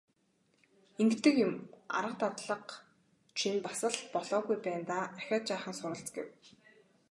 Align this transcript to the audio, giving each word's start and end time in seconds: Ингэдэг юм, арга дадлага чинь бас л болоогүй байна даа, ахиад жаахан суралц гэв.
Ингэдэг 1.01 1.35
юм, 1.47 1.53
арга 1.97 2.15
дадлага 2.21 2.75
чинь 3.37 3.63
бас 3.65 3.79
л 3.93 3.97
болоогүй 4.15 4.57
байна 4.65 4.83
даа, 4.89 5.05
ахиад 5.17 5.43
жаахан 5.49 5.75
суралц 5.77 6.07
гэв. 6.15 6.27